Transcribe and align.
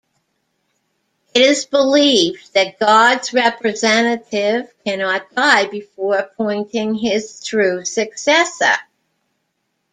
It 1.35 1.43
is 1.43 1.67
believed 1.67 2.55
that 2.55 2.79
God's 2.79 3.33
representative 3.33 4.73
cannot 4.83 5.31
die 5.35 5.67
before 5.67 6.17
appointing 6.17 6.95
his 6.95 7.45
true 7.45 7.85
successor. 7.85 8.79